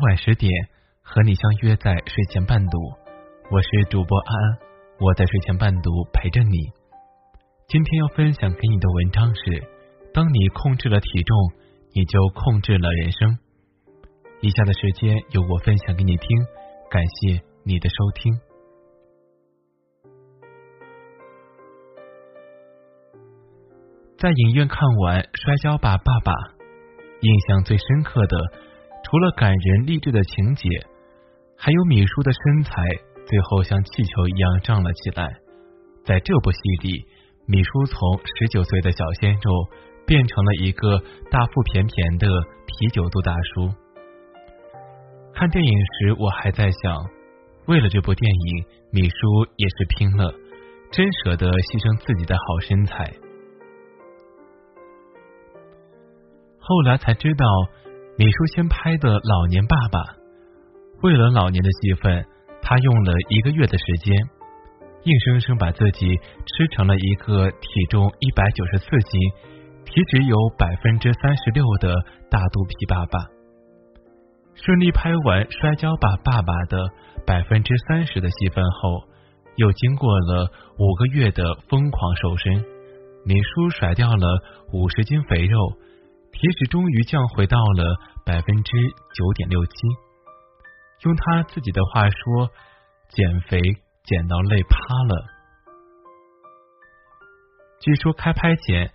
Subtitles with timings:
[0.00, 0.50] 晚十点
[1.02, 2.78] 和你相约在睡前伴读，
[3.50, 4.58] 我是主播安安，
[5.00, 6.56] 我在睡前伴读陪着你。
[7.66, 9.62] 今天要分享给你的文章是：
[10.12, 11.36] 当你控制了体重，
[11.94, 13.38] 你就控制了人生。
[14.40, 16.28] 以下的时间由我分享给你听，
[16.90, 18.38] 感谢你的收听。
[24.16, 26.32] 在影院看完《摔跤吧，爸爸》，
[27.20, 28.36] 印象最深刻的，
[29.10, 30.68] 除了感人励志的情节，
[31.56, 32.82] 还有米叔的身材
[33.26, 35.34] 最后像气球一样胀了起来。
[36.04, 37.06] 在这部戏里，
[37.46, 39.50] 米叔从十九岁的小鲜肉
[40.06, 40.98] 变成了一个
[41.30, 42.28] 大腹便便的
[42.66, 43.72] 啤酒肚大叔。
[45.32, 47.06] 看电影时，我还在想，
[47.66, 49.16] 为了这部电影，米叔
[49.56, 50.34] 也是拼了，
[50.92, 53.10] 真舍得牺牲自己的好身材。
[56.58, 57.46] 后来才知道，
[58.18, 60.02] 米叔先拍的《老年爸爸》，
[61.02, 62.26] 为了老年的戏份，
[62.60, 64.10] 他用了一个月的时间，
[65.04, 69.20] 硬生生把自己吃成了一个体重一百九十四斤、
[69.86, 71.94] 体脂有百分之三十六的
[72.28, 73.22] 大肚皮爸爸。
[74.56, 76.90] 顺利拍完《摔跤吧，爸爸》的
[77.24, 79.06] 百分之三十的戏份后，
[79.54, 82.64] 又经过了五个月的疯狂瘦身，
[83.24, 84.26] 米叔甩掉了
[84.72, 85.56] 五十斤肥肉。
[86.38, 88.70] 体脂终于降回到了百分之
[89.12, 89.72] 九点六七，
[91.02, 92.48] 用他自己的话说，
[93.08, 93.58] 减肥
[94.04, 95.26] 减到累趴了。
[97.80, 98.92] 据说开拍前，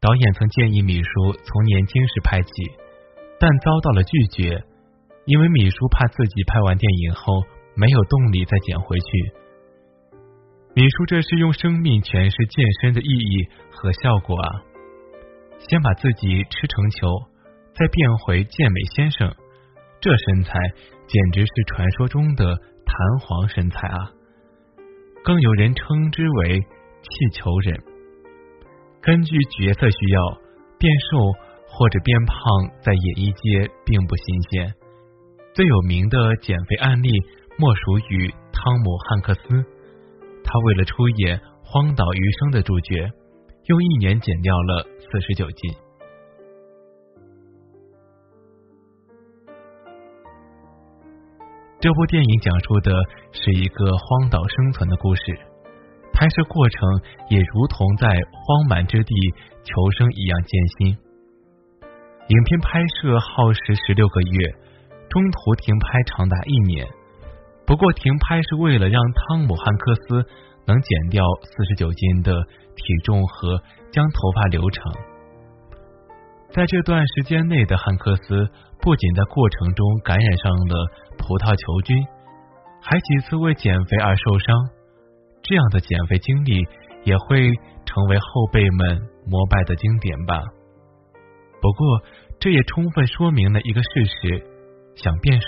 [0.00, 2.52] 导演曾建议米叔从年轻时拍起，
[3.40, 4.62] 但遭到了拒绝，
[5.26, 7.42] 因为米叔怕自己拍完电影后
[7.74, 9.06] 没有动力再减回去。
[10.76, 14.73] 米叔这是用生命诠释健身的意义和效果啊！
[15.68, 17.08] 先把自己吃成球，
[17.74, 19.34] 再变回健美先生，
[20.00, 20.52] 这身材
[21.06, 22.44] 简直是传说中的
[22.84, 24.10] 弹簧身材啊！
[25.24, 27.82] 更有人称之为气球人。
[29.00, 30.38] 根据角色需要，
[30.78, 31.32] 变瘦
[31.66, 32.36] 或者变胖
[32.82, 34.74] 在演艺界并不新鲜。
[35.54, 37.08] 最有名的减肥案例
[37.56, 39.64] 莫属于汤姆汉克斯，
[40.44, 43.10] 他为了出演《荒岛余生》的主角。
[43.66, 45.74] 用一年减掉了四十九斤。
[51.80, 52.92] 这部电影讲述的
[53.32, 55.22] 是一个荒岛生存的故事，
[56.12, 56.80] 拍摄过程
[57.30, 59.14] 也如同在荒蛮之地
[59.64, 60.98] 求生一样艰辛。
[62.28, 64.54] 影片拍摄耗时十六个月，
[65.08, 66.86] 中途停拍长达一年。
[67.66, 70.26] 不过停拍是为了让汤姆汉克斯
[70.66, 72.42] 能减掉四十九斤的。
[72.76, 74.92] 体重和将头发留长，
[76.52, 82.04] 在这段时间内的汉克斯不仅在过程中感染上了葡萄球菌，
[82.82, 84.56] 还几次为减肥而受伤。
[85.44, 86.66] 这样的减肥经历
[87.04, 87.48] 也会
[87.86, 90.42] 成为后辈们膜拜的经典吧。
[91.62, 92.02] 不过，
[92.40, 94.44] 这也充分说明了一个事实：
[94.96, 95.46] 想变瘦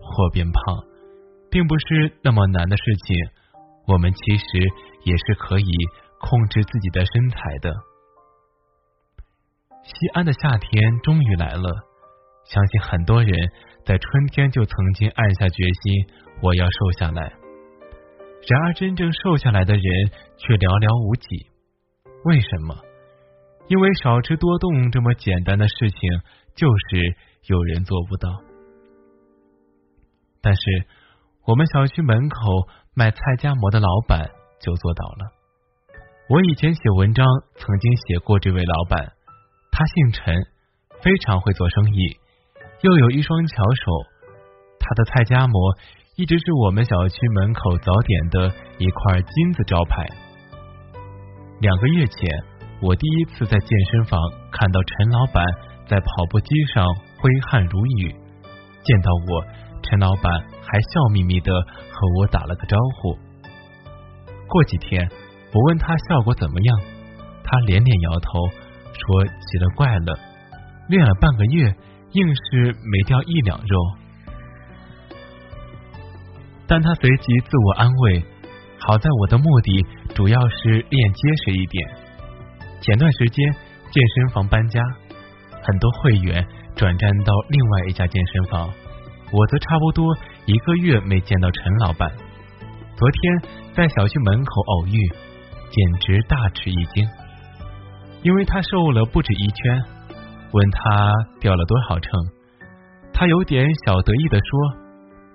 [0.00, 0.82] 或变胖，
[1.50, 3.16] 并不是那么难的事情。
[3.86, 4.44] 我们其实
[5.04, 5.64] 也是可以。
[6.26, 7.74] 控制自己的身材的。
[9.82, 11.84] 西安的夏天终于来了，
[12.46, 13.50] 相信很多人
[13.84, 16.06] 在春天就曾经暗下决心，
[16.40, 17.22] 我要瘦下来。
[18.48, 19.82] 然而，真正瘦下来的人
[20.38, 21.50] 却寥寥无几。
[22.24, 22.74] 为什么？
[23.68, 25.98] 因为少吃多动这么简单的事情，
[26.54, 27.16] 就是
[27.48, 28.30] 有人做不到。
[30.40, 30.86] 但是，
[31.44, 32.38] 我们小区门口
[32.96, 35.32] 卖菜夹馍的老板就做到了。
[36.30, 39.12] 我以前写文章曾经写过这位老板，
[39.72, 40.34] 他姓陈，
[41.02, 42.16] 非常会做生意，
[42.82, 43.92] 又有一双巧手。
[44.78, 45.76] 他的菜夹馍
[46.16, 50.06] 一直是我们小区门口早点的一块金字招牌。
[51.60, 52.44] 两个月前，
[52.80, 54.20] 我第一次在健身房
[54.52, 55.44] 看到陈老板
[55.86, 56.86] 在跑步机上
[57.18, 58.12] 挥汗如雨，
[58.84, 59.44] 见到我，
[59.84, 60.32] 陈老板
[60.62, 61.52] 还笑眯眯的
[61.92, 63.16] 和我打了个招呼。
[64.48, 65.08] 过几天。
[65.56, 66.80] 我问他效果怎么样，
[67.44, 68.40] 他连连摇头，
[68.90, 70.18] 说奇了怪了，
[70.88, 71.72] 练了半个月，
[72.10, 73.78] 硬是没掉一两肉。
[76.66, 78.24] 但他随即自我安慰，
[78.80, 81.88] 好在我的目的主要是练结实一点。
[82.80, 83.52] 前段时间
[83.92, 84.82] 健身房搬家，
[85.62, 86.44] 很多会员
[86.74, 88.68] 转战到另外一家健身房，
[89.32, 90.16] 我则差不多
[90.46, 92.10] 一个月没见到陈老板。
[92.96, 94.98] 昨天在小区门口偶遇。
[95.74, 97.04] 简直大吃一惊，
[98.22, 99.82] 因为他瘦了不止一圈。
[100.52, 102.12] 问他掉了多少秤，
[103.12, 104.48] 他有点小得意的说：“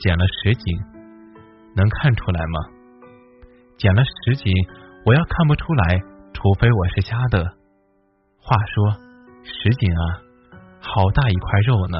[0.00, 0.74] 减了十斤，
[1.76, 2.60] 能看出来吗？
[3.76, 4.50] 减了十斤，
[5.04, 6.00] 我要看不出来，
[6.32, 7.44] 除非我是瞎的。
[8.40, 8.96] 话说，
[9.44, 10.02] 十斤啊，
[10.80, 11.98] 好大一块肉呢。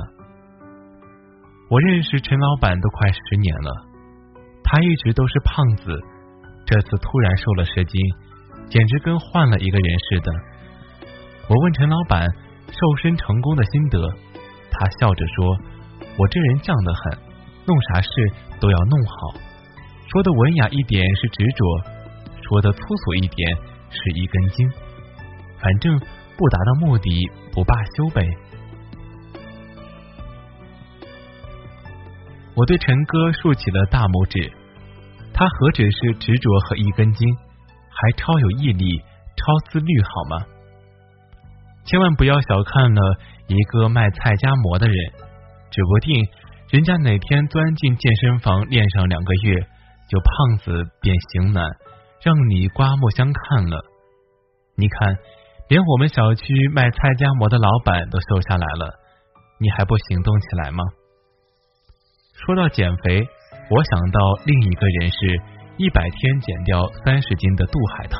[1.73, 3.71] 我认识陈老板都快十年了，
[4.63, 5.99] 他一直都是胖子，
[6.67, 7.99] 这次突然瘦了十斤，
[8.69, 10.31] 简直跟换了一个人似的。
[11.49, 12.29] 我问陈老板
[12.69, 13.99] 瘦身成功的心得。”
[14.71, 15.57] 他笑着说
[16.21, 17.19] ：“我这人犟得很，
[17.65, 18.11] 弄啥事
[18.61, 19.41] 都要弄好。
[20.13, 21.65] 说的文雅一点是执着，
[22.43, 23.49] 说的粗俗一点
[23.89, 24.69] 是一根筋。
[25.57, 25.99] 反正
[26.37, 27.09] 不达到目的
[27.51, 28.21] 不罢休呗。”
[32.55, 34.53] 我对陈哥竖起了大拇指。
[35.33, 37.27] 他何止是执着和一根筋，
[37.89, 38.99] 还超有毅力、
[39.37, 40.47] 超自律，好吗？
[41.85, 43.01] 千万不要小看了。
[43.49, 44.97] 一个卖菜夹馍的人，
[45.71, 46.25] 指不定
[46.71, 49.61] 人家哪天钻进健身房练上两个月，
[50.09, 51.65] 就胖子变型男，
[52.23, 53.85] 让你刮目相看了。
[54.77, 55.17] 你看，
[55.69, 58.95] 连我们小区卖菜夹馍的老板都瘦下来了，
[59.59, 60.85] 你还不行动起来吗？
[62.35, 63.29] 说到减肥，
[63.71, 65.41] 我想到另一个人是
[65.77, 68.19] 一百天减掉三十斤的杜海涛。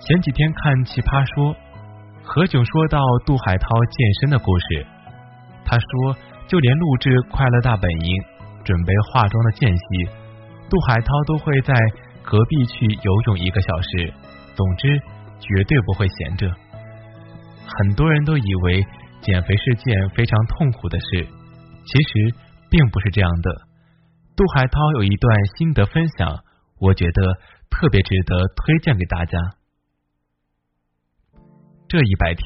[0.00, 1.54] 前几天看《奇葩说》。
[2.22, 4.86] 何炅说到杜海涛健身的故事，
[5.64, 6.14] 他说，
[6.46, 8.06] 就连录制《快乐大本营》
[8.62, 10.04] 准备化妆的间隙，
[10.68, 11.74] 杜海涛都会在
[12.22, 14.12] 隔壁去游泳一个小时。
[14.54, 15.00] 总之，
[15.40, 16.46] 绝对不会闲着。
[17.66, 18.86] 很多人都以为
[19.22, 21.26] 减肥是件非常痛苦的事，
[21.84, 22.34] 其实
[22.70, 23.62] 并不是这样的。
[24.36, 26.44] 杜海涛有一段心得分享，
[26.78, 27.22] 我觉得
[27.70, 29.38] 特别值得推荐给大家。
[31.88, 32.44] 这一百天，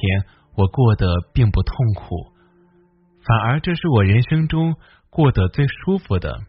[0.55, 2.33] 我过得并不痛苦，
[3.25, 4.75] 反而这是我人生中
[5.09, 6.39] 过得最舒服的。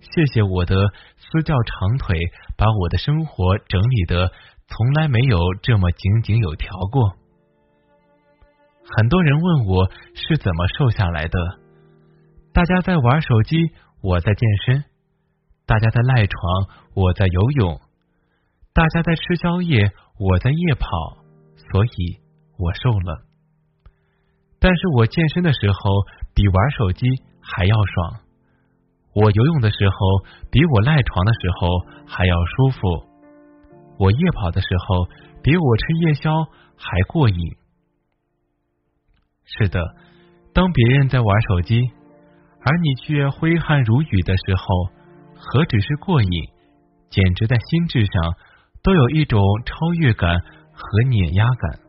[0.00, 0.74] 谢谢我的
[1.16, 2.18] 私教长腿，
[2.56, 4.32] 把我的生活整理的
[4.66, 7.14] 从来没有这么井井有条过。
[8.96, 11.38] 很多人问我是怎么瘦下来的，
[12.58, 13.70] 大家在玩手机，
[14.02, 14.82] 我在健身；
[15.64, 17.78] 大家在赖床，我在游泳；
[18.74, 20.88] 大家在吃宵夜，我在夜跑。
[21.70, 22.18] 所以
[22.58, 23.22] 我瘦了，
[24.58, 25.78] 但是我健身的时候
[26.34, 27.06] 比玩手机
[27.40, 28.22] 还要爽，
[29.14, 29.96] 我游泳的时候
[30.50, 31.68] 比我赖床的时候
[32.08, 32.80] 还要舒服，
[34.00, 35.06] 我夜跑的时候
[35.44, 36.32] 比我吃夜宵
[36.76, 37.36] 还过瘾。
[39.44, 39.94] 是的，
[40.52, 41.92] 当别人在玩手机，
[42.68, 44.64] 而你却挥汗如雨的时候，
[45.34, 46.30] 何止是过瘾，
[47.08, 48.34] 简直在心智上
[48.82, 50.38] 都有一种超越感。
[50.80, 51.80] 和碾压感，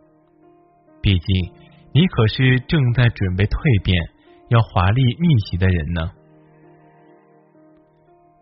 [1.00, 1.54] 毕竟
[1.94, 3.96] 你可是正在准备蜕变、
[4.50, 6.10] 要华丽逆袭的人呢。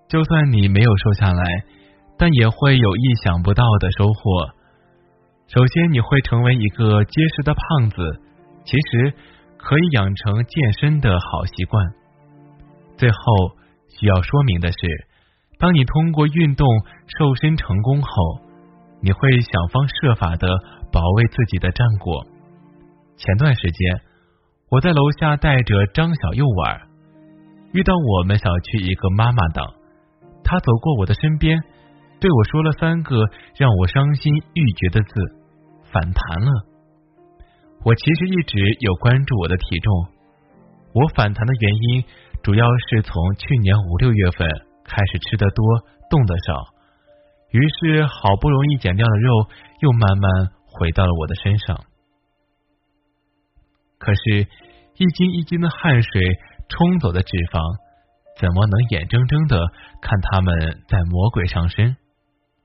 [0.07, 1.43] 就算你没有瘦下来，
[2.17, 4.47] 但也会有意想不到的收获。
[5.47, 8.21] 首先，你会成为一个结实的胖子，
[8.63, 9.13] 其实
[9.57, 11.85] 可以养成健身的好习惯。
[12.97, 13.17] 最后
[13.87, 14.77] 需要说明的是，
[15.57, 16.67] 当你通过运动
[17.17, 18.09] 瘦身成功后。
[18.99, 20.47] 你会想方设法的
[20.91, 22.25] 保卫自己的战果。
[23.15, 24.01] 前段时间，
[24.71, 26.81] 我在楼下带着张小右玩，
[27.73, 29.71] 遇到我们小区一个妈妈党，
[30.43, 31.61] 她走过我的身边，
[32.19, 33.23] 对我说了三个
[33.55, 35.13] 让我伤心欲绝的字：
[35.91, 36.51] 反弹了。
[37.83, 39.93] 我其实一直有关注我的体重，
[40.95, 42.03] 我反弹的原因
[42.47, 44.47] 主要是从去年五六月份
[44.85, 45.65] 开始吃的多，
[46.09, 46.53] 动的少。
[47.51, 49.49] 于是，好不容易减掉的肉
[49.81, 51.83] 又慢慢回到了我的身上。
[53.99, 54.47] 可是，
[54.95, 56.21] 一斤一斤的汗水
[56.69, 57.59] 冲走的脂肪，
[58.39, 59.59] 怎么能眼睁睁的
[60.01, 60.55] 看他们
[60.87, 61.97] 在魔鬼上身？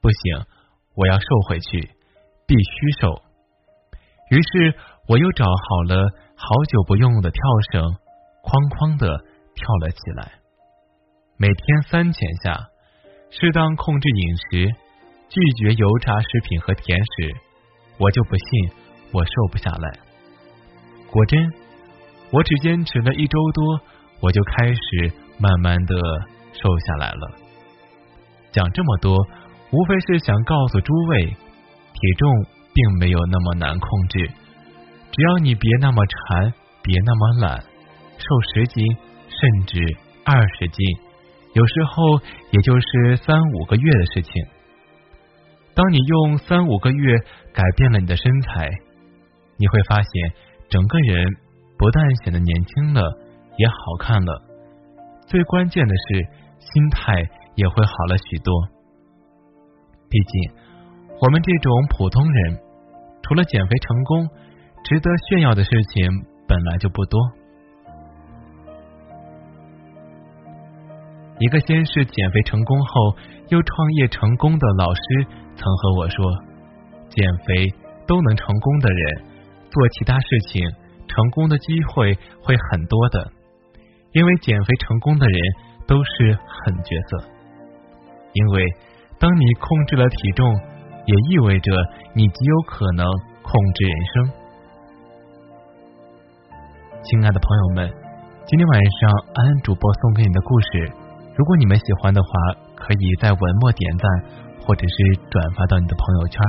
[0.01, 0.47] 不行，
[0.95, 1.91] 我要瘦回去，
[2.47, 3.21] 必须瘦。
[4.31, 7.41] 于是，我又找好了好久不用的跳
[7.73, 7.83] 绳，
[8.45, 9.25] 哐哐的
[9.55, 10.33] 跳了起来，
[11.37, 12.69] 每天三千下。
[13.35, 14.75] 适当控制饮食，
[15.31, 17.35] 拒绝油炸食品和甜食，
[17.97, 18.71] 我就不信
[19.11, 19.99] 我瘦不下来。
[21.11, 21.51] 果真，
[22.31, 23.81] 我只坚持了一周多，
[24.21, 25.95] 我就开始慢慢的
[26.53, 27.31] 瘦下来了。
[28.51, 29.17] 讲这么多，
[29.71, 34.31] 无非是想告诉诸位，体重并没有那么难控制，
[35.11, 37.61] 只要你别那么馋，别那么懒，
[38.19, 38.85] 瘦十斤
[39.41, 40.87] 甚至二十斤。
[41.55, 42.19] 有时候
[42.51, 44.33] 也就是三五个月的事情。
[45.75, 47.19] 当你用三五个月
[47.53, 48.69] 改变了你的身材，
[49.57, 50.33] 你会发现
[50.69, 51.27] 整个人
[51.79, 53.03] 不但显得年轻了，
[53.57, 54.43] 也好看了。
[55.27, 56.27] 最关键的是，
[56.59, 57.15] 心态
[57.55, 58.53] 也会好了许多。
[60.09, 60.53] 毕竟，
[61.21, 62.59] 我们这种普通人，
[63.23, 64.29] 除了减肥成功，
[64.85, 66.11] 值得炫耀的事情
[66.47, 67.21] 本来就不多。
[71.43, 73.17] 一个先是减肥成功后
[73.49, 75.03] 又创业成功的老师
[75.57, 76.25] 曾和我说
[77.11, 77.67] ：“减肥
[78.07, 79.25] 都能成功的人，
[79.69, 80.63] 做其他事情
[81.09, 83.33] 成功的机会会很多的，
[84.13, 85.41] 因为减肥成功的人
[85.85, 87.27] 都是狠角色。
[88.35, 88.65] 因为
[89.19, 90.47] 当你控制了体重，
[91.07, 91.73] 也意味着
[92.15, 93.05] 你极有可能
[93.43, 94.31] 控制人生。”
[97.03, 97.93] 亲爱的朋友们，
[98.47, 101.02] 今天晚上安安主播送给你的故事。
[101.35, 102.29] 如果你们喜欢的话，
[102.77, 104.05] 可以在文末点赞，
[104.61, 104.97] 或者是
[105.31, 106.41] 转发到你的朋友圈。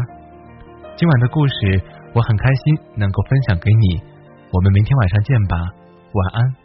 [0.96, 1.82] 今晚的故事
[2.14, 4.02] 我很开心能够分享给你，
[4.52, 6.63] 我们明天晚上见吧，晚安。